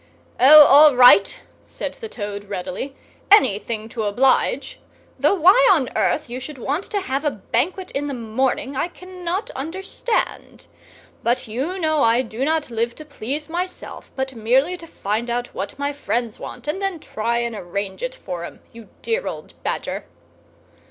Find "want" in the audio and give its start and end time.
6.57-6.85, 16.39-16.67